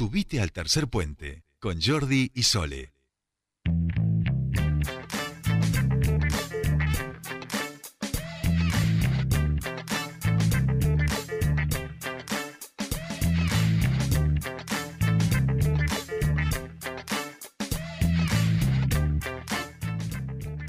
Subite 0.00 0.40
al 0.40 0.50
tercer 0.50 0.88
puente 0.88 1.44
con 1.58 1.78
Jordi 1.78 2.30
y 2.34 2.44
Sole. 2.44 2.94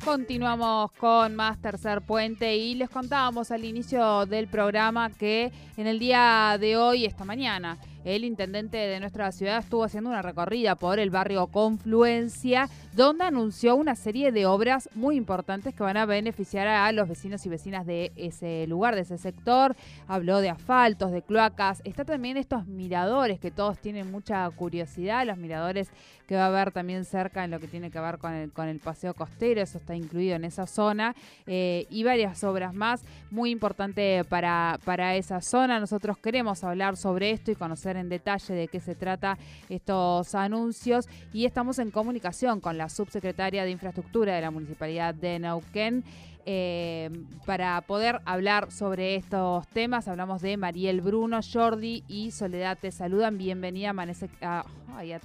Continuamos 0.04 0.92
con 1.00 1.36
más 1.38 1.62
Tercer 1.62 2.02
Puente 2.02 2.58
y 2.58 2.76
les 2.76 2.90
contábamos 2.90 3.50
al 3.52 3.64
inicio 3.64 4.26
del 4.26 4.50
programa 4.50 5.10
que 5.10 5.54
en 5.78 5.88
el 5.88 6.00
día 6.00 6.58
de 6.60 6.76
hoy, 6.76 7.06
esta 7.06 7.24
mañana, 7.24 7.78
el 8.04 8.24
intendente 8.24 8.78
de 8.78 9.00
nuestra 9.00 9.32
ciudad 9.32 9.60
estuvo 9.60 9.84
haciendo 9.84 10.10
una 10.10 10.22
recorrida 10.22 10.76
por 10.76 11.00
el 11.00 11.10
barrio 11.10 11.48
Confluencia, 11.48 12.70
donde 12.94 13.26
anunció 13.26 13.76
una 13.76 13.96
serie 13.96 14.32
de 14.32 14.46
obras 14.46 14.90
muy 14.96 15.16
importantes 15.16 15.74
que 15.76 15.84
van 15.84 15.98
a 15.98 16.06
beneficiar 16.06 16.68
a 16.68 16.92
los 16.92 17.08
vecinos 17.08 17.46
y 17.46 17.50
vecinas 17.50 17.86
de 17.86 18.12
ese 18.16 18.66
lugar, 18.68 18.96
de 18.96 19.02
ese 19.02 19.18
sector. 19.18 19.76
Habló 20.08 20.40
de 20.40 20.50
asfaltos, 20.50 21.12
de 21.12 21.22
cloacas. 21.22 21.82
Está 21.84 22.06
también 22.06 22.38
estos 22.38 22.66
miradores 22.66 23.40
que 23.40 23.52
todos 23.52 23.80
tienen 23.80 24.12
mucha 24.12 24.50
curiosidad, 24.52 25.26
los 25.26 25.38
miradores 25.38 25.90
que 26.32 26.38
va 26.38 26.46
a 26.46 26.48
haber 26.48 26.72
también 26.72 27.04
cerca 27.04 27.44
en 27.44 27.52
lo 27.52 27.60
que 27.60 27.68
tiene 27.68 27.92
que 27.92 28.00
ver 28.00 28.18
con 28.18 28.34
el, 28.34 28.54
con 28.54 28.70
el 28.70 28.80
paseo 28.80 29.14
costero, 29.14 29.62
eso 29.62 29.78
está 29.78 29.98
incluido 29.98 30.38
en 30.38 30.46
esa 30.46 30.66
zona, 30.66 31.14
eh, 31.46 31.86
y 31.90 32.04
varias 32.04 32.42
obras 32.46 32.74
más, 32.74 33.04
muy 33.30 33.50
importante 33.50 34.24
para, 34.30 34.80
para 34.86 35.16
esa 35.18 35.42
zona. 35.42 35.82
Nosotros 35.82 36.18
queremos 36.18 36.64
hablar 36.64 36.96
sobre 36.96 37.32
esto 37.32 37.52
y 37.52 37.56
conocer 37.56 37.91
en 37.98 38.10
detalle 38.10 38.54
de 38.54 38.68
qué 38.68 38.80
se 38.80 38.96
trata 38.96 39.38
estos 39.70 40.36
anuncios 40.36 41.08
y 41.34 41.46
estamos 41.46 41.80
en 41.80 41.92
comunicación 41.92 42.60
con 42.60 42.78
la 42.78 42.90
subsecretaria 42.90 43.64
de 43.64 43.72
Infraestructura 43.72 44.36
de 44.36 44.42
la 44.42 44.52
Municipalidad 44.52 45.14
de 45.14 45.40
Neuquén. 45.40 46.04
Eh, 46.46 47.12
para 47.46 47.80
poder 47.82 48.20
hablar 48.26 48.72
sobre 48.72 49.16
estos 49.16 49.68
temas. 49.68 50.08
Hablamos 50.08 50.42
de 50.42 50.58
Mariel 50.58 51.02
Bruno, 51.02 51.40
Jordi 51.42 52.04
y 52.08 52.32
Soledad. 52.32 52.78
Te 52.80 52.92
saludan. 52.92 53.38
Bienvenida 53.38 53.92
Amanece. 53.92 54.28
A, 54.42 54.66
ay, 54.96 55.16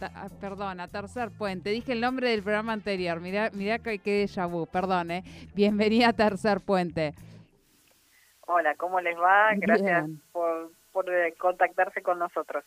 perdón, 0.40 0.80
a 0.80 0.88
Tercer 0.88 1.30
Puente. 1.30 1.70
Dije 1.70 1.92
el 1.92 2.02
nombre 2.02 2.30
del 2.30 2.42
programa 2.42 2.74
anterior. 2.74 3.20
Mirá, 3.20 3.50
mirá 3.54 3.78
que 3.78 3.98
déjà 3.98 4.46
vu. 4.46 4.66
Perdón, 4.66 5.10
eh. 5.10 5.24
Bienvenida 5.54 6.08
a 6.08 6.12
Tercer 6.12 6.60
Puente. 6.60 7.14
Hola, 8.46 8.74
¿cómo 8.76 9.00
les 9.00 9.16
va? 9.16 9.54
Gracias 9.56 10.08
por, 10.32 10.70
por 10.96 11.12
eh, 11.12 11.34
contactarse 11.38 12.00
con 12.00 12.18
nosotros. 12.18 12.64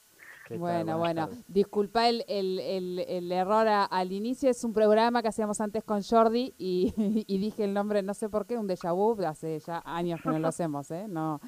Bueno, 0.56 1.00
bueno, 1.00 1.30
disculpa 1.48 2.08
el, 2.08 2.24
el, 2.28 2.60
el, 2.60 3.32
error 3.32 3.68
al 3.68 4.12
inicio, 4.12 4.52
es 4.52 4.64
un 4.64 4.72
programa 4.72 5.24
que 5.24 5.30
hacíamos 5.30 5.60
antes 5.62 5.84
con 5.84 6.04
Jordi 6.04 6.54
y, 6.60 6.94
y, 7.28 7.38
dije 7.40 7.64
el 7.64 7.74
nombre, 7.74 8.04
no 8.04 8.14
sé 8.14 8.30
por 8.30 8.46
qué, 8.46 8.56
un 8.56 8.68
déjà 8.70 8.94
vu, 8.94 9.20
hace 9.26 9.58
ya 9.58 9.82
años 9.84 10.22
que 10.22 10.30
no 10.30 10.38
lo 10.38 10.48
hacemos, 10.54 10.92
¿eh? 10.92 11.08
No, 11.10 11.40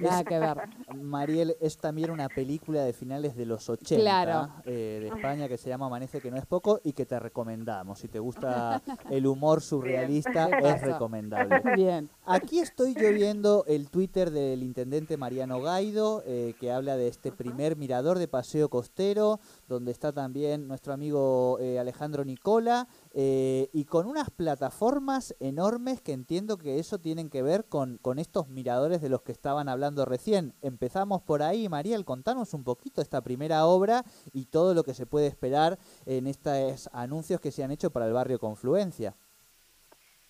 nada 0.00 0.24
que 0.24 0.38
ver. 0.38 0.56
Mariel, 0.96 1.56
es 1.60 1.76
también 1.76 2.10
una 2.10 2.28
película 2.28 2.82
de 2.82 2.92
finales 2.92 3.36
de 3.36 3.46
los 3.46 3.68
80 3.68 4.62
eh, 4.64 4.98
de 5.00 5.08
España 5.08 5.48
que 5.48 5.58
se 5.58 5.68
llama 5.68 5.86
Amanece, 5.86 6.20
que 6.20 6.30
no 6.30 6.36
es 6.36 6.46
poco 6.46 6.80
y 6.84 6.92
que 6.92 7.06
te 7.06 7.18
recomendamos. 7.18 7.98
Si 7.98 8.08
te 8.08 8.18
gusta 8.18 8.82
el 9.10 9.26
humor 9.26 9.60
surrealista, 9.62 10.48
es 10.58 10.82
recomendable. 10.82 11.62
Bien. 11.74 12.08
Aquí 12.24 12.58
estoy 12.58 12.94
yo 12.94 13.12
viendo 13.12 13.64
el 13.66 13.90
Twitter 13.90 14.30
del 14.30 14.62
intendente 14.62 15.16
Mariano 15.16 15.60
Gaido, 15.60 16.22
eh, 16.26 16.54
que 16.58 16.72
habla 16.72 16.96
de 16.96 17.08
este 17.08 17.32
primer 17.32 17.76
mirador 17.76 18.18
de 18.18 18.28
paseo 18.28 18.68
costero, 18.68 19.40
donde 19.68 19.92
está 19.92 20.12
también 20.12 20.68
nuestro 20.68 20.92
amigo 20.92 21.58
eh, 21.60 21.78
Alejandro 21.78 22.24
Nicola, 22.24 22.86
eh, 23.14 23.68
y 23.72 23.84
con 23.84 24.06
unas 24.06 24.30
plataformas 24.30 25.34
enormes 25.40 26.00
que 26.00 26.12
entiendo 26.12 26.58
que 26.58 26.78
eso 26.78 26.98
tienen 26.98 27.30
que 27.30 27.42
ver 27.42 27.64
con, 27.68 27.98
con 27.98 28.18
estos 28.18 28.48
miradores 28.48 29.00
de 29.00 29.08
los 29.08 29.22
que 29.22 29.32
estaban 29.32 29.68
hablando 29.68 30.04
recién. 30.04 30.54
Empezamos 30.62 31.22
por 31.22 31.42
ahí, 31.42 31.68
Mariel, 31.68 32.04
contanos 32.04 32.54
un 32.54 32.64
poquito 32.64 33.00
esta 33.00 33.22
primera 33.22 33.66
obra 33.66 34.04
y 34.32 34.46
todo 34.46 34.74
lo 34.74 34.84
que 34.84 34.94
se 34.94 35.06
puede 35.06 35.26
esperar 35.26 35.78
en 36.06 36.26
estos 36.26 36.88
anuncios 36.92 37.40
que 37.40 37.50
se 37.50 37.64
han 37.64 37.70
hecho 37.70 37.90
para 37.90 38.06
el 38.06 38.12
barrio 38.12 38.38
Confluencia. 38.38 39.14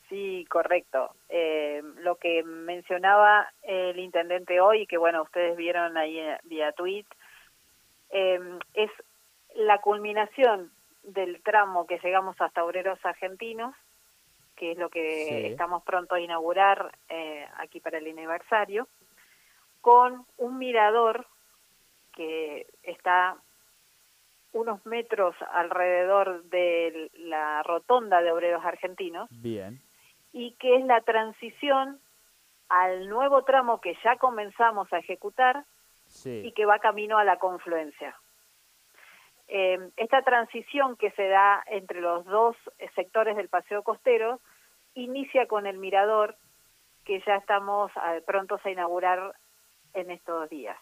Sí, 0.08 0.46
correcto. 0.48 1.10
Eh, 1.28 1.82
lo 1.98 2.14
que 2.16 2.44
mencionaba 2.44 3.52
el 3.62 3.98
intendente 3.98 4.60
hoy, 4.60 4.86
que 4.86 4.98
bueno, 4.98 5.22
ustedes 5.22 5.56
vieron 5.56 5.96
ahí 5.96 6.19
vía 6.44 6.72
tweet, 6.72 7.06
es 8.10 8.91
la 9.56 9.81
culminación 9.81 10.71
del 11.03 11.43
tramo 11.43 11.87
que 11.87 11.99
llegamos 11.99 12.37
hasta 12.41 12.65
Obreros 12.65 12.99
Argentinos, 13.05 13.75
que 14.55 14.72
es 14.72 14.78
lo 14.78 14.89
que 14.89 15.49
estamos 15.49 15.83
pronto 15.83 16.15
a 16.15 16.21
inaugurar 16.21 16.97
eh, 17.09 17.47
aquí 17.59 17.81
para 17.81 17.99
el 17.99 18.06
aniversario, 18.06 18.89
con 19.81 20.27
un 20.39 20.59
mirador 20.59 21.27
que 22.15 22.67
está 22.83 23.37
unos 24.53 24.84
metros 24.87 25.37
alrededor 25.53 26.44
de 26.44 27.11
la 27.15 27.62
rotonda 27.62 28.23
de 28.23 28.33
Obreros 28.33 28.65
Argentinos. 28.65 29.28
Bien. 29.31 29.81
Y 30.33 30.53
que 30.53 30.77
es 30.77 30.84
la 30.84 31.03
transición 31.03 32.00
al 32.69 33.09
nuevo 33.09 33.44
tramo 33.44 33.81
que 33.81 33.97
ya 34.03 34.17
comenzamos 34.17 34.93
a 34.93 34.99
ejecutar 34.99 35.65
y 36.25 36.53
que 36.53 36.67
va 36.67 36.78
camino 36.78 37.19
a 37.19 37.25
la 37.25 37.38
confluencia. 37.38 38.17
Eh, 39.48 39.90
esta 39.96 40.22
transición 40.22 40.96
que 40.96 41.12
se 41.12 41.28
da 41.28 41.62
entre 41.66 42.00
los 42.00 42.24
dos 42.24 42.56
sectores 42.94 43.36
del 43.36 43.48
paseo 43.48 43.82
costero 43.82 44.40
inicia 44.94 45.46
con 45.46 45.66
el 45.66 45.78
mirador 45.78 46.36
que 47.04 47.22
ya 47.24 47.36
estamos 47.36 47.92
eh, 48.08 48.22
prontos 48.26 48.60
a 48.64 48.70
inaugurar 48.70 49.34
en 49.94 50.10
estos 50.10 50.50
días, 50.50 50.76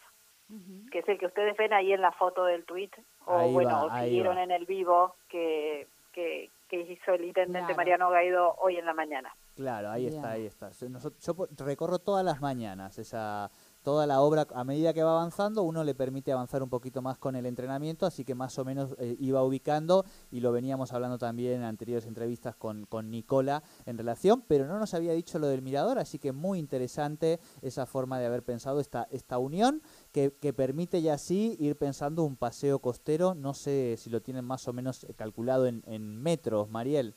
que 0.91 1.01
es 1.01 1.09
el 1.09 1.19
que 1.19 1.27
ustedes 1.27 1.57
ven 1.57 1.73
ahí 1.73 1.93
en 1.93 2.01
la 2.01 2.13
foto 2.13 2.45
del 2.45 2.65
tweet 2.65 2.91
o 3.27 3.51
bueno, 3.51 3.85
o 3.85 4.05
vieron 4.05 4.39
en 4.39 4.51
el 4.51 4.67
vivo 4.67 5.15
que, 5.29 5.87
que, 6.13 6.51
hizo 6.71 7.13
el 7.13 7.25
intendente 7.25 7.73
Mariano 7.75 8.11
Gaido 8.11 8.57
hoy 8.59 8.77
en 8.77 8.87
la 8.87 8.95
mañana. 8.95 9.33
Claro, 9.55 9.91
ahí 9.91 10.09
está, 10.09 10.33
ahí 10.33 10.47
está. 10.47 10.71
yo 10.71 11.65
recorro 11.65 12.01
todas 12.01 12.25
las 12.25 12.41
mañanas 12.41 12.99
esa 12.99 13.49
toda 13.85 14.07
la 14.07 14.21
obra, 14.21 14.47
a 14.55 14.65
medida 14.65 14.93
que 14.93 15.05
va 15.05 15.13
avanzando, 15.13 15.63
uno 15.63 15.85
le 15.85 15.95
permite 15.95 16.33
avanzar 16.33 16.63
un 16.63 16.71
poquito 16.71 17.03
más 17.03 17.19
con 17.19 17.37
el 17.37 17.47
entrenamiento, 17.47 18.07
así 18.07 18.25
que 18.25 18.35
más 18.35 18.59
o 18.59 18.65
menos 18.65 18.97
eh, 18.99 19.15
iba 19.21 19.43
ubicando 19.45 20.05
y 20.33 20.41
lo 20.41 20.51
veníamos 20.51 20.93
hablando 20.93 21.19
también 21.19 21.59
en 21.59 21.63
anteriores 21.63 22.07
entrevistas 22.07 22.57
con, 22.57 22.87
con 22.87 23.11
Nicola 23.11 23.63
en 23.87 23.99
relación, 23.99 24.43
pero 24.49 24.67
no 24.67 24.79
nos 24.79 24.95
había 24.95 25.13
dicho 25.13 25.39
lo 25.39 25.47
del 25.47 25.63
mirador, 25.63 25.99
así 25.99 26.19
que 26.19 26.33
muy 26.33 26.59
interesante 26.59 27.39
esa 27.63 27.87
forma 27.87 28.19
de 28.19 28.27
haber 28.27 28.43
pensado 28.43 28.81
esta, 28.81 29.07
esta 29.11 29.39
unión 29.39 29.83
que, 30.13 30.33
que 30.41 30.53
permite 30.53 31.03
ya 31.03 31.15
así 31.15 31.57
ir 31.61 31.77
pensando 31.77 32.25
un 32.25 32.37
paseo 32.37 32.79
costero, 32.79 33.35
no 33.35 33.53
sé 33.53 33.97
si 33.99 34.09
lo 34.09 34.23
tienen 34.23 34.47
más 34.47 34.67
o 34.67 34.73
menos 34.73 35.07
calculado 35.17 35.67
en, 35.67 35.83
en 35.87 36.21
metros, 36.23 36.71
Mariel. 36.71 37.15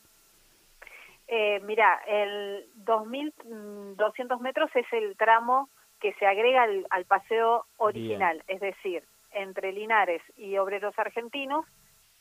Eh, 1.29 1.59
mira, 1.65 1.99
el 2.07 2.67
2.200 2.85 4.39
metros 4.39 4.69
es 4.75 4.85
el 4.93 5.17
tramo 5.17 5.69
que 5.99 6.13
se 6.13 6.25
agrega 6.25 6.63
al, 6.63 7.05
paseo 7.05 7.65
original, 7.77 8.43
es 8.47 8.59
decir, 8.59 9.03
entre 9.31 9.71
Linares 9.71 10.21
y 10.35 10.57
Obreros 10.57 10.97
Argentinos, 10.97 11.65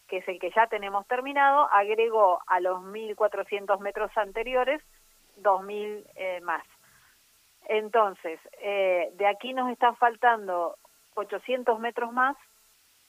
que 0.08 0.18
es 0.18 0.28
el 0.28 0.38
que 0.38 0.50
ya 0.50 0.66
tenemos 0.66 1.06
terminado, 1.06 1.68
agregó 1.72 2.40
a 2.46 2.60
los 2.60 2.80
1.400 2.82 3.78
metros 3.80 4.10
anteriores 4.16 4.82
2.000 5.42 6.04
eh, 6.14 6.40
más. 6.42 6.64
Entonces, 7.68 8.38
eh, 8.60 9.10
de 9.14 9.26
aquí 9.26 9.52
nos 9.52 9.70
están 9.70 9.96
faltando 9.96 10.76
800 11.14 11.78
metros 11.80 12.12
más 12.12 12.36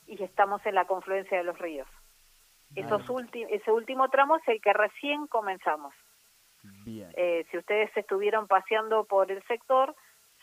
y 0.07 0.21
estamos 0.23 0.65
en 0.65 0.75
la 0.75 0.85
confluencia 0.85 1.37
de 1.37 1.43
los 1.43 1.57
ríos. 1.59 1.87
Esos 2.75 3.01
ese 3.33 3.71
último 3.71 4.09
tramo 4.09 4.37
es 4.37 4.47
el 4.47 4.61
que 4.61 4.73
recién 4.73 5.27
comenzamos. 5.27 5.93
Eh, 6.85 7.45
si 7.49 7.57
ustedes 7.57 7.95
estuvieron 7.95 8.47
paseando 8.47 9.05
por 9.05 9.31
el 9.31 9.41
sector, 9.43 9.95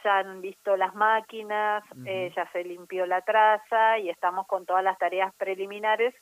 ya 0.04 0.18
han 0.18 0.40
visto 0.40 0.76
las 0.76 0.94
máquinas, 0.94 1.82
eh, 2.04 2.32
ya 2.36 2.50
se 2.52 2.62
limpió 2.62 3.06
la 3.06 3.22
traza 3.22 3.98
y 3.98 4.10
estamos 4.10 4.46
con 4.46 4.66
todas 4.66 4.84
las 4.84 4.98
tareas 4.98 5.34
preliminares 5.34 6.14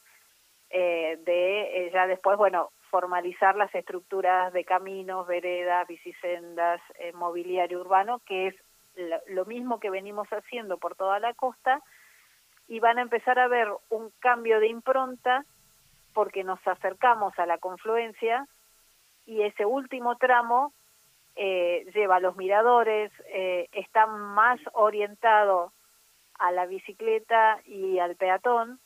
eh, 0.71 1.19
de 1.25 1.87
eh, 1.87 1.91
ya 1.93 2.07
después, 2.07 2.39
bueno, 2.39 2.71
formalizar 2.91 3.57
las 3.57 3.75
estructuras 3.75 4.53
de 4.53 4.65
caminos, 4.65 5.27
veredas, 5.27 5.87
bicisendas, 5.87 6.81
mobiliario 7.15 7.81
urbano, 7.81 8.21
que 8.21 8.49
es 8.49 8.55
lo 9.29 9.45
mismo 9.47 9.81
que 9.81 9.91
venimos 9.91 10.29
haciendo 10.29 10.79
por 10.79 10.95
toda 10.95 11.19
la 11.19 11.33
costa, 11.35 11.81
y 12.69 12.81
van 12.81 12.99
a 12.99 13.03
empezar 13.03 13.39
a 13.39 13.49
ver 13.49 13.69
un 13.89 14.13
cambio 14.21 14.61
de 14.61 14.69
impronta 14.69 15.45
porque 16.13 16.45
nos 16.45 16.61
acercamos 16.67 17.39
a 17.39 17.47
la 17.47 17.59
confluencia 17.59 18.47
y 19.27 19.43
ese 19.43 19.65
último 19.65 20.17
tramo 20.17 20.73
eh, 21.37 21.87
lleva 21.95 22.21
los 22.21 22.37
miradores, 22.37 23.11
eh, 23.27 23.69
está 23.73 24.07
más 24.07 24.61
orientado 24.73 25.73
a 26.39 26.53
la 26.53 26.67
bicicleta 26.67 27.61
y 27.65 27.99
al 27.99 28.17
peatón 28.17 28.81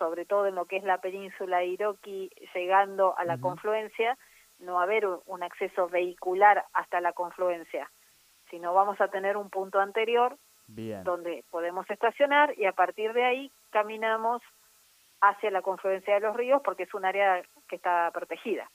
sobre 0.00 0.24
todo 0.24 0.46
en 0.46 0.54
lo 0.54 0.64
que 0.64 0.78
es 0.78 0.82
la 0.82 0.96
península 0.98 1.62
Iroqui, 1.62 2.30
llegando 2.54 3.14
a 3.18 3.24
la 3.26 3.36
confluencia, 3.36 4.16
no 4.58 4.74
va 4.74 4.80
a 4.80 4.84
haber 4.84 5.06
un 5.06 5.42
acceso 5.42 5.90
vehicular 5.90 6.64
hasta 6.72 7.02
la 7.02 7.12
confluencia, 7.12 7.90
sino 8.48 8.72
vamos 8.72 8.98
a 9.00 9.08
tener 9.08 9.36
un 9.36 9.50
punto 9.50 9.78
anterior 9.78 10.36
donde 10.66 11.44
podemos 11.50 11.88
estacionar 11.90 12.58
y 12.58 12.64
a 12.64 12.72
partir 12.72 13.12
de 13.12 13.24
ahí 13.24 13.52
caminamos 13.70 14.40
hacia 15.20 15.50
la 15.50 15.60
confluencia 15.60 16.14
de 16.14 16.20
los 16.20 16.34
ríos 16.34 16.62
porque 16.64 16.84
es 16.84 16.94
un 16.94 17.04
área 17.04 17.42
que 17.68 17.76
está 17.76 18.10
protegida. 18.12 18.70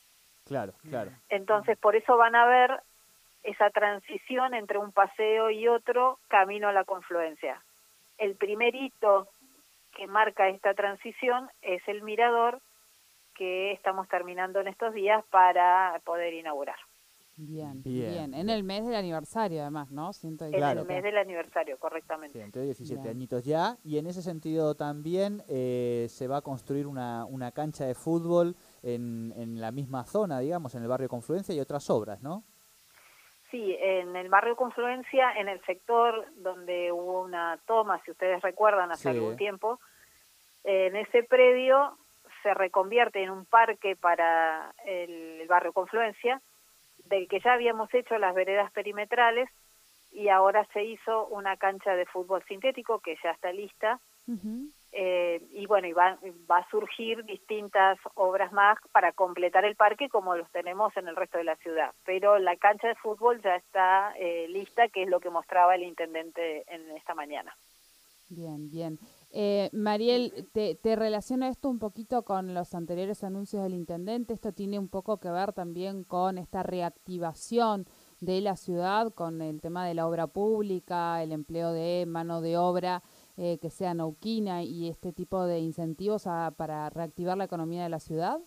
Claro, 0.45 0.73
claro. 0.87 1.09
Entonces, 1.29 1.75
por 1.79 1.95
eso 1.95 2.17
van 2.17 2.35
a 2.35 2.45
ver 2.45 2.83
esa 3.45 3.69
transición 3.69 4.53
entre 4.53 4.77
un 4.77 4.91
paseo 4.91 5.51
y 5.51 5.67
otro 5.67 6.19
camino 6.27 6.67
a 6.67 6.73
la 6.73 6.83
confluencia. 6.83 7.61
El 8.17 8.35
primer 8.35 8.75
hito 8.75 9.27
que 9.95 10.07
marca 10.07 10.49
esta 10.49 10.73
transición 10.73 11.49
es 11.61 11.81
el 11.87 12.01
mirador 12.01 12.61
que 13.35 13.71
estamos 13.71 14.07
terminando 14.07 14.59
en 14.61 14.67
estos 14.67 14.93
días 14.93 15.23
para 15.29 15.99
poder 16.05 16.33
inaugurar. 16.33 16.77
Bien, 17.37 17.83
bien, 17.83 18.33
En 18.33 18.49
el 18.49 18.63
mes 18.63 18.85
del 18.85 18.95
aniversario, 18.95 19.61
además, 19.61 19.91
¿no? 19.91 20.13
Siento 20.13 20.45
en 20.45 20.53
el 20.53 20.85
mes 20.85 21.03
del 21.03 21.17
aniversario, 21.17 21.77
correctamente. 21.77 22.31
Sí, 22.31 22.39
entre 22.39 22.61
17 22.63 23.09
añitos 23.09 23.43
ya. 23.43 23.77
Y 23.83 23.97
en 23.97 24.07
ese 24.07 24.21
sentido 24.21 24.75
también 24.75 25.43
eh, 25.49 26.07
se 26.09 26.27
va 26.29 26.37
a 26.37 26.41
construir 26.41 26.87
una, 26.87 27.25
una 27.25 27.51
cancha 27.51 27.85
de 27.85 27.93
fútbol 27.93 28.55
en, 28.83 29.33
en 29.35 29.59
la 29.59 29.71
misma 29.73 30.05
zona, 30.05 30.39
digamos, 30.39 30.75
en 30.75 30.83
el 30.83 30.87
barrio 30.87 31.09
Confluencia 31.09 31.53
y 31.53 31.59
otras 31.59 31.89
obras, 31.89 32.23
¿no? 32.23 32.45
Sí, 33.55 33.73
en 33.79 34.17
el 34.17 34.27
barrio 34.27 34.57
Confluencia, 34.57 35.31
en 35.31 35.47
el 35.47 35.61
sector 35.61 36.25
donde 36.35 36.91
hubo 36.91 37.21
una 37.21 37.57
toma, 37.65 38.01
si 38.03 38.11
ustedes 38.11 38.41
recuerdan, 38.41 38.91
hace 38.91 39.07
algún 39.07 39.37
tiempo, 39.37 39.79
en 40.65 40.97
ese 40.97 41.23
predio 41.23 41.97
se 42.43 42.53
reconvierte 42.53 43.23
en 43.23 43.29
un 43.29 43.45
parque 43.45 43.95
para 43.95 44.75
el 44.85 45.47
barrio 45.47 45.71
Confluencia, 45.71 46.41
del 47.05 47.29
que 47.29 47.39
ya 47.39 47.53
habíamos 47.53 47.93
hecho 47.93 48.17
las 48.17 48.35
veredas 48.35 48.69
perimetrales 48.73 49.49
y 50.11 50.27
ahora 50.27 50.67
se 50.73 50.83
hizo 50.83 51.25
una 51.27 51.55
cancha 51.55 51.95
de 51.95 52.05
fútbol 52.07 52.43
sintético 52.49 52.99
que 52.99 53.15
ya 53.23 53.31
está 53.31 53.53
lista. 53.53 54.01
Eh, 54.97 55.45
y 55.51 55.65
bueno, 55.65 55.89
y 55.89 55.91
va, 55.91 56.17
va, 56.49 56.59
a 56.59 56.69
surgir 56.69 57.25
distintas 57.25 57.97
obras 58.13 58.53
más 58.53 58.77
para 58.93 59.11
completar 59.11 59.65
el 59.65 59.75
parque 59.75 60.07
como 60.07 60.37
los 60.37 60.49
tenemos 60.51 60.95
en 60.95 61.09
el 61.09 61.17
resto 61.17 61.37
de 61.37 61.43
la 61.43 61.57
ciudad. 61.57 61.93
Pero 62.05 62.39
la 62.39 62.55
cancha 62.55 62.87
de 62.87 62.95
fútbol 62.95 63.41
ya 63.41 63.57
está 63.57 64.13
eh, 64.17 64.47
lista, 64.47 64.87
que 64.87 65.03
es 65.03 65.09
lo 65.09 65.19
que 65.19 65.29
mostraba 65.29 65.75
el 65.75 65.83
intendente 65.83 66.63
en 66.73 66.89
esta 66.91 67.13
mañana. 67.13 67.53
Bien, 68.29 68.69
bien. 68.69 68.97
Eh, 69.31 69.69
Mariel, 69.73 70.47
te, 70.53 70.75
te, 70.75 70.95
relaciona 70.95 71.49
esto 71.49 71.67
un 71.67 71.77
poquito 71.77 72.23
con 72.23 72.53
los 72.53 72.73
anteriores 72.73 73.21
anuncios 73.25 73.63
del 73.63 73.73
intendente. 73.73 74.33
Esto 74.33 74.53
tiene 74.53 74.79
un 74.79 74.87
poco 74.87 75.19
que 75.19 75.29
ver 75.29 75.51
también 75.51 76.05
con 76.05 76.37
esta 76.37 76.63
reactivación 76.63 77.85
de 78.21 78.39
la 78.39 78.55
ciudad, 78.55 79.13
con 79.13 79.41
el 79.41 79.59
tema 79.59 79.85
de 79.85 79.93
la 79.93 80.07
obra 80.07 80.27
pública, 80.27 81.21
el 81.21 81.33
empleo 81.33 81.73
de 81.73 82.05
mano 82.07 82.39
de 82.39 82.57
obra 82.57 83.03
eh, 83.37 83.57
que 83.61 83.69
sea 83.69 83.93
nauquina 83.93 84.63
y 84.63 84.89
este 84.89 85.11
tipo 85.11 85.45
de 85.45 85.59
incentivos 85.59 86.27
para 86.57 86.89
reactivar 86.89 87.37
la 87.37 87.45
economía 87.45 87.83
de 87.83 87.89
la 87.89 87.99
ciudad. 87.99 88.39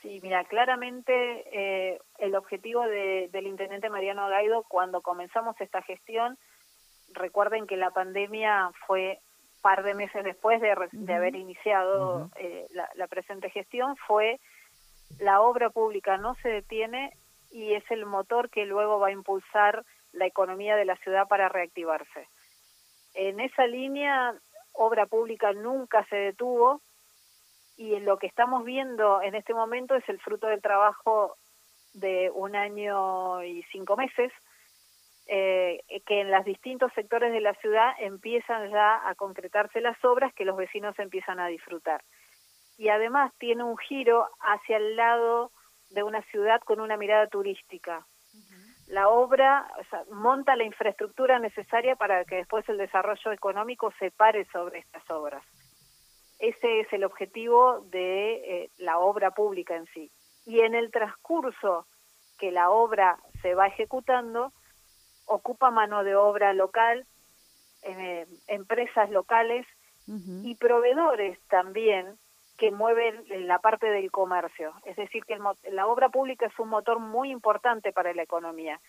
Sí, 0.00 0.20
mira, 0.22 0.44
claramente 0.44 1.12
eh, 1.52 1.98
el 2.18 2.34
objetivo 2.34 2.82
del 2.82 3.46
intendente 3.46 3.88
Mariano 3.88 4.28
Gaido 4.28 4.62
cuando 4.68 5.00
comenzamos 5.00 5.58
esta 5.60 5.80
gestión, 5.82 6.36
recuerden 7.14 7.66
que 7.66 7.78
la 7.78 7.90
pandemia 7.90 8.70
fue 8.86 9.20
par 9.64 9.82
de 9.82 9.94
meses 9.94 10.22
después 10.22 10.60
de, 10.60 10.72
haber 11.14 11.34
iniciado 11.34 12.30
eh, 12.36 12.66
la, 12.70 13.06
presente 13.06 13.48
gestión, 13.48 13.96
fue 13.96 14.38
la 15.18 15.40
obra 15.40 15.70
pública 15.70 16.18
no 16.18 16.34
se 16.42 16.50
detiene 16.50 17.16
y 17.50 17.72
es 17.72 17.90
el 17.90 18.04
motor 18.04 18.50
que 18.50 18.66
luego 18.66 18.98
va 18.98 19.06
a 19.06 19.12
impulsar 19.12 19.86
la 20.12 20.26
economía 20.26 20.76
de 20.76 20.84
la 20.84 20.96
ciudad 20.96 21.28
para 21.28 21.48
reactivarse. 21.48 22.28
En 23.14 23.40
esa 23.40 23.66
línea, 23.66 24.34
obra 24.72 25.06
pública 25.06 25.52
nunca 25.52 26.04
se 26.06 26.16
detuvo 26.16 26.80
y 27.76 27.98
lo 28.00 28.18
que 28.18 28.26
estamos 28.26 28.64
viendo 28.64 29.22
en 29.22 29.34
este 29.34 29.54
momento 29.54 29.94
es 29.94 30.08
el 30.08 30.20
fruto 30.20 30.46
del 30.48 30.60
trabajo 30.60 31.36
de 31.94 32.30
un 32.34 32.56
año 32.56 33.42
y 33.44 33.62
cinco 33.70 33.96
meses 33.96 34.32
eh, 35.26 35.80
que 36.06 36.20
en 36.20 36.30
los 36.30 36.44
distintos 36.44 36.92
sectores 36.92 37.32
de 37.32 37.40
la 37.40 37.54
ciudad 37.54 37.94
empiezan 37.98 38.70
ya 38.70 39.08
a 39.08 39.14
concretarse 39.14 39.80
las 39.80 40.02
obras 40.04 40.34
que 40.34 40.44
los 40.44 40.56
vecinos 40.56 40.98
empiezan 40.98 41.40
a 41.40 41.46
disfrutar. 41.46 42.02
Y 42.76 42.88
además 42.88 43.32
tiene 43.38 43.62
un 43.62 43.78
giro 43.78 44.28
hacia 44.40 44.76
el 44.76 44.96
lado 44.96 45.50
de 45.90 46.02
una 46.02 46.22
ciudad 46.24 46.60
con 46.60 46.80
una 46.80 46.96
mirada 46.96 47.26
turística. 47.28 48.06
La 48.94 49.08
obra 49.08 49.66
monta 50.12 50.54
la 50.54 50.62
infraestructura 50.62 51.40
necesaria 51.40 51.96
para 51.96 52.24
que 52.24 52.36
después 52.36 52.68
el 52.68 52.78
desarrollo 52.78 53.32
económico 53.32 53.92
se 53.98 54.12
pare 54.12 54.46
sobre 54.52 54.78
estas 54.78 55.02
obras. 55.10 55.42
Ese 56.38 56.78
es 56.78 56.92
el 56.92 57.02
objetivo 57.02 57.80
de 57.90 58.34
eh, 58.34 58.70
la 58.78 59.00
obra 59.00 59.32
pública 59.32 59.74
en 59.74 59.86
sí. 59.86 60.12
Y 60.46 60.60
en 60.60 60.76
el 60.76 60.92
transcurso 60.92 61.88
que 62.38 62.52
la 62.52 62.70
obra 62.70 63.18
se 63.42 63.56
va 63.56 63.66
ejecutando, 63.66 64.52
ocupa 65.26 65.72
mano 65.72 66.04
de 66.04 66.14
obra 66.14 66.52
local, 66.52 67.04
eh, 67.82 68.26
empresas 68.46 69.10
locales 69.10 69.66
y 70.06 70.54
proveedores 70.54 71.40
también 71.48 72.16
que 72.56 72.70
mueven 72.70 73.24
la 73.46 73.58
parte 73.58 73.86
del 73.86 74.10
comercio. 74.10 74.72
Es 74.84 74.96
decir, 74.96 75.24
que 75.24 75.38
la 75.70 75.86
obra 75.86 76.08
pública 76.08 76.46
es 76.46 76.58
un 76.58 76.68
motor 76.68 77.00
muy 77.00 77.30
importante 77.30 77.92
para 77.92 78.14
la 78.14 78.22
economía. 78.22 78.80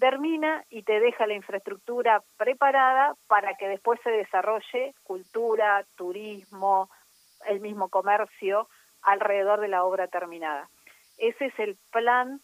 Termina 0.00 0.64
y 0.70 0.82
te 0.82 0.98
deja 0.98 1.26
la 1.26 1.34
infraestructura 1.34 2.22
preparada 2.36 3.14
para 3.26 3.54
que 3.56 3.68
después 3.68 4.00
se 4.02 4.10
desarrolle 4.10 4.94
cultura, 5.02 5.84
turismo, 5.96 6.88
el 7.46 7.60
mismo 7.60 7.88
comercio 7.88 8.68
alrededor 9.02 9.60
de 9.60 9.68
la 9.68 9.84
obra 9.84 10.08
terminada. 10.08 10.68
Ese 11.18 11.46
es 11.46 11.58
el 11.58 11.76
plan, 11.90 12.40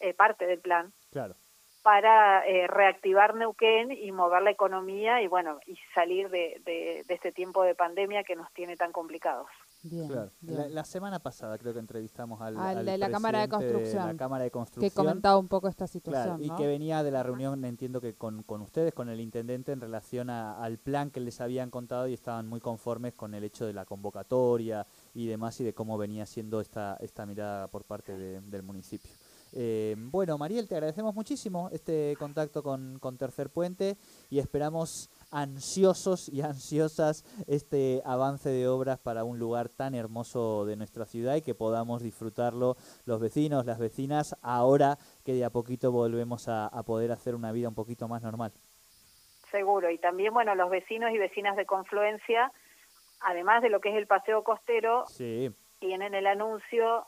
eh, 0.00 0.14
parte 0.14 0.46
del 0.46 0.60
plan, 0.60 0.92
claro 1.10 1.34
para 1.82 2.46
eh, 2.46 2.66
reactivar 2.68 3.34
Neuquén 3.34 3.90
y 3.90 4.12
mover 4.12 4.42
la 4.42 4.50
economía 4.50 5.20
y 5.20 5.26
bueno 5.26 5.58
y 5.66 5.76
salir 5.94 6.28
de, 6.30 6.60
de, 6.64 7.04
este 7.08 7.32
tiempo 7.32 7.64
de 7.64 7.74
pandemia 7.74 8.22
que 8.22 8.36
nos 8.36 8.52
tiene 8.52 8.76
tan 8.76 8.92
complicados. 8.92 9.48
Bien, 9.82 10.08
La, 10.42 10.84
semana 10.84 11.18
pasada 11.18 11.58
creo 11.58 11.72
que 11.72 11.80
entrevistamos 11.80 12.40
al, 12.40 12.84
de 12.84 12.98
la 12.98 13.10
Cámara 13.10 13.40
de 13.40 13.48
Construcción, 13.48 14.06
la 14.06 14.16
Cámara 14.16 14.44
de 14.44 14.50
Construcción 14.50 14.90
que 14.90 14.94
comentaba 14.94 15.38
un 15.38 15.48
poco 15.48 15.66
esta 15.66 15.88
situación. 15.88 16.42
y 16.42 16.50
que 16.50 16.66
venía 16.66 17.02
de 17.02 17.10
la 17.10 17.22
reunión, 17.24 17.64
entiendo 17.64 18.00
que 18.00 18.14
con, 18.14 18.44
con 18.44 18.62
ustedes, 18.62 18.94
con 18.94 19.08
el 19.08 19.20
intendente, 19.20 19.72
en 19.72 19.80
relación 19.80 20.30
al 20.30 20.78
plan 20.78 21.10
que 21.10 21.20
les 21.20 21.40
habían 21.40 21.70
contado 21.70 22.06
y 22.06 22.14
estaban 22.14 22.46
muy 22.46 22.60
conformes 22.60 23.14
con 23.14 23.34
el 23.34 23.42
hecho 23.42 23.66
de 23.66 23.72
la 23.72 23.84
convocatoria 23.84 24.86
y 25.14 25.26
demás 25.26 25.60
y 25.60 25.64
de 25.64 25.74
cómo 25.74 25.98
venía 25.98 26.26
siendo 26.26 26.60
esta, 26.60 26.96
esta 27.00 27.26
mirada 27.26 27.66
por 27.68 27.84
parte 27.84 28.16
del 28.16 28.62
municipio. 28.62 29.10
Eh, 29.54 29.96
bueno, 29.98 30.38
Mariel, 30.38 30.66
te 30.66 30.76
agradecemos 30.76 31.14
muchísimo 31.14 31.68
este 31.72 32.16
contacto 32.18 32.62
con, 32.62 32.98
con 32.98 33.18
Tercer 33.18 33.50
Puente 33.50 33.98
y 34.30 34.38
esperamos 34.38 35.10
ansiosos 35.32 36.28
y 36.28 36.42
ansiosas 36.42 37.24
este 37.48 38.02
avance 38.04 38.50
de 38.50 38.68
obras 38.68 38.98
para 38.98 39.24
un 39.24 39.38
lugar 39.38 39.68
tan 39.68 39.94
hermoso 39.94 40.66
de 40.66 40.76
nuestra 40.76 41.06
ciudad 41.06 41.36
y 41.36 41.42
que 41.42 41.54
podamos 41.54 42.02
disfrutarlo 42.02 42.76
los 43.06 43.20
vecinos, 43.20 43.66
las 43.66 43.78
vecinas, 43.78 44.36
ahora 44.42 44.98
que 45.24 45.32
de 45.32 45.44
a 45.44 45.50
poquito 45.50 45.90
volvemos 45.90 46.48
a, 46.48 46.70
poder 46.86 47.12
hacer 47.12 47.34
una 47.34 47.52
vida 47.52 47.68
un 47.68 47.74
poquito 47.74 48.08
más 48.08 48.22
normal. 48.22 48.52
Seguro, 49.50 49.90
y 49.90 49.98
también, 49.98 50.34
bueno, 50.34 50.54
los 50.54 50.68
vecinos 50.68 51.12
y 51.12 51.18
vecinas 51.18 51.56
de 51.56 51.64
Confluencia, 51.64 52.50
además 53.20 53.62
de 53.62 53.70
lo 53.70 53.80
que 53.80 53.90
es 53.90 53.96
el 53.96 54.06
paseo 54.06 54.42
costero, 54.42 55.04
tienen 55.78 56.14
el 56.14 56.26
anuncio 56.26 57.06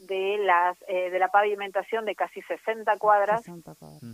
de 0.00 0.38
las 0.38 0.76
eh, 0.88 1.10
de 1.10 1.18
la 1.18 1.28
pavimentación 1.28 2.06
de 2.06 2.14
casi 2.14 2.40
60 2.42 2.96
cuadras, 2.96 3.42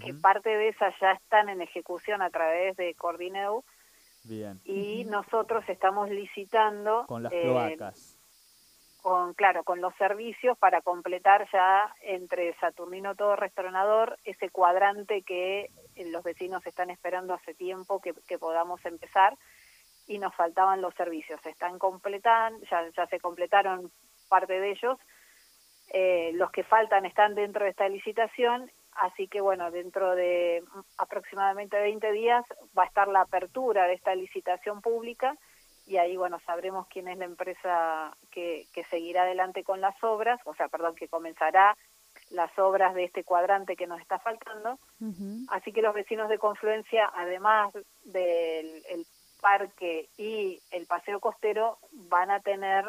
que 0.05 0.15
parte 0.15 0.51
de 0.51 0.69
esas 0.69 0.95
ya 1.01 1.13
están 1.13 1.49
en 1.49 1.63
ejecución 1.63 2.23
a 2.23 2.31
través 2.31 2.77
de 2.77 2.95
Cordineu. 2.95 3.63
Bien. 4.25 4.61
Y 4.65 5.05
nosotros 5.05 5.65
estamos 5.69 6.11
licitando 6.11 7.05
con 7.07 7.23
las 7.23 7.33
cloacas. 7.33 8.19
Con, 9.01 9.35
claro, 9.35 9.63
con 9.63 9.81
los 9.81 9.95
servicios 9.95 10.59
para 10.59 10.81
completar 10.81 11.49
ya 11.53 11.95
entre 12.03 12.53
Saturnino 12.59 13.15
Todo 13.15 13.37
Restaurador 13.37 14.19
ese 14.25 14.51
cuadrante 14.51 15.23
que 15.23 15.71
eh, 15.95 16.11
los 16.11 16.25
vecinos 16.25 16.67
están 16.67 16.91
esperando 16.91 17.33
hace 17.33 17.55
tiempo 17.55 18.01
que, 18.01 18.15
que 18.27 18.37
podamos 18.37 18.85
empezar 18.85 19.37
y 20.09 20.19
nos 20.19 20.35
faltaban 20.35 20.81
los 20.81 20.93
servicios. 20.95 21.41
Se 21.43 21.51
están 21.51 21.79
completando, 21.79 22.67
ya, 22.69 22.83
ya 22.97 23.07
se 23.07 23.21
completaron 23.21 23.93
parte 24.29 24.59
de 24.59 24.73
ellos 24.73 24.99
eh, 25.89 26.33
los 26.35 26.51
que 26.51 26.65
faltan 26.65 27.07
están 27.07 27.35
dentro 27.35 27.65
de 27.65 27.71
esta 27.71 27.89
licitación, 27.89 28.71
así 28.93 29.29
que 29.29 29.41
bueno, 29.41 29.71
dentro 29.71 30.15
de 30.15 30.63
aproximadamente 30.99 31.79
20 31.79 32.13
días 32.13 32.45
va 32.77 32.85
a 32.85 32.87
estar 32.87 33.09
la 33.09 33.23
apertura 33.23 33.87
de 33.87 33.95
esta 33.95 34.15
licitación 34.15 34.81
pública 34.81 35.37
y 35.87 35.99
ahí, 35.99 36.17
bueno, 36.17 36.41
sabremos 36.45 36.89
quién 36.89 37.07
es 37.07 37.17
la 37.17 37.27
empresa 37.27 38.17
que, 38.33 38.67
que 38.73 38.85
seguirá 38.85 39.23
adelante 39.23 39.63
con 39.63 39.81
las 39.81 40.03
obras, 40.03 40.41
o 40.45 40.55
sea, 40.55 40.69
perdón, 40.69 40.97
que 40.97 41.07
comenzará 41.07 41.77
las 42.31 42.57
obras 42.59 42.95
de 42.95 43.05
este 43.05 43.25
cuadrante 43.25 43.77
que 43.77 43.87
nos 43.87 44.01
está 44.01 44.19
faltando. 44.19 44.79
Así 45.49 45.73
que 45.73 45.83
los 45.83 45.95
vecinos 45.95 46.29
de 46.29 46.39
Confluencia, 46.39 47.11
además 47.15 47.73
del 48.05 48.83
el 48.91 49.07
parque 49.41 50.09
y 50.17 50.61
el 50.71 50.87
paseo 50.87 51.21
costero, 51.21 51.79
van 51.93 52.31
a 52.31 52.41
tener 52.41 52.85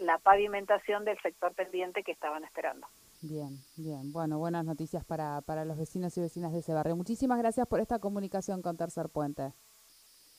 la 0.00 0.18
pavimentación 0.18 1.04
del 1.04 1.18
sector 1.20 1.54
pendiente 1.54 2.02
que 2.02 2.12
estaban 2.12 2.44
esperando. 2.44 2.86
Bien, 3.22 3.58
bien. 3.76 4.12
Bueno, 4.12 4.38
buenas 4.38 4.64
noticias 4.64 5.04
para, 5.04 5.40
para 5.42 5.64
los 5.64 5.76
vecinos 5.76 6.16
y 6.16 6.22
vecinas 6.22 6.52
de 6.52 6.60
ese 6.60 6.72
barrio. 6.72 6.96
Muchísimas 6.96 7.38
gracias 7.38 7.66
por 7.66 7.80
esta 7.80 7.98
comunicación 7.98 8.62
con 8.62 8.76
Tercer 8.76 9.10
Puente. 9.10 9.52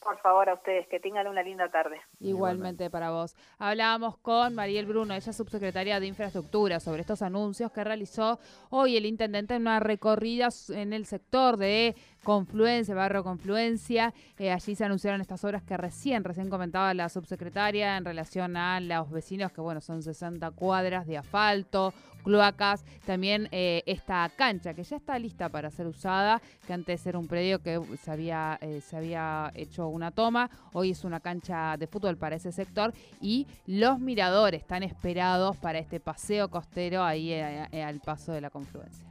Por 0.02 0.18
favor, 0.18 0.50
a 0.50 0.56
ustedes, 0.56 0.88
que 0.88 1.00
tengan 1.00 1.28
una 1.28 1.44
linda 1.44 1.70
tarde. 1.70 2.02
Igualmente 2.20 2.90
para 2.90 3.12
vos. 3.12 3.36
Hablábamos 3.60 4.18
con 4.18 4.56
Mariel 4.56 4.88
Bruno, 4.88 5.14
ella 5.14 5.30
es 5.30 5.38
subsecretaria 5.38 6.00
de 6.00 6.08
Infraestructura, 6.08 6.80
sobre 6.80 7.02
estos 7.02 7.22
anuncios 7.22 7.72
que 7.72 7.84
realizó 7.84 8.40
hoy 8.72 8.98
el 8.98 9.06
intendente 9.06 9.54
en 9.54 9.62
una 9.62 9.80
recorrida 9.80 10.50
en 10.70 10.94
el 10.94 11.06
sector 11.06 11.58
de 11.58 11.96
Confluencia, 12.24 12.94
Barrio 12.94 13.24
Confluencia. 13.24 14.14
Eh, 14.38 14.52
allí 14.52 14.76
se 14.76 14.86
anunciaron 14.86 15.22
estas 15.22 15.44
obras 15.44 15.64
que 15.64 15.76
recién, 15.76 16.24
recién 16.24 16.50
comentaba 16.50 16.94
la 16.94 17.10
subsecretaria 17.10 17.98
en 17.98 18.06
relación 18.06 18.58
a 18.58 18.80
los 18.80 19.10
vecinos, 19.10 19.52
que 19.52 19.62
bueno, 19.62 19.82
son 19.82 20.04
60 20.04 20.52
cuadras 20.52 21.08
de 21.08 21.18
asfalto, 21.18 21.96
cloacas, 22.24 22.86
también 23.08 23.48
eh, 23.52 23.82
esta 23.88 24.30
cancha 24.36 24.76
que 24.76 24.84
ya 24.84 24.98
está 24.98 25.18
lista 25.18 25.50
para 25.50 25.72
ser 25.72 25.88
usada, 25.88 26.40
que 26.68 26.74
antes 26.74 27.04
era 27.08 27.18
un 27.18 27.28
predio 27.28 27.60
que 27.64 27.82
se 28.00 28.12
había, 28.12 28.60
eh, 28.62 28.82
se 28.82 28.98
había 28.98 29.52
hecho 29.56 29.88
una 29.88 30.12
toma, 30.12 30.52
hoy 30.74 30.92
es 30.92 31.04
una 31.04 31.22
cancha 31.22 31.76
de 31.78 31.88
fútbol 31.88 32.18
para 32.18 32.36
ese 32.36 32.52
sector 32.52 32.94
y 33.20 33.48
los 33.66 34.00
miradores 34.00 34.62
están 34.62 34.84
esperados 34.84 35.58
para 35.58 35.80
este 35.80 36.00
paseo 36.00 36.50
costero 36.50 37.04
ahí 37.04 37.34
al 37.34 38.00
paso 38.00 38.32
de 38.32 38.42
la 38.42 38.52
confluencia. 38.52 39.11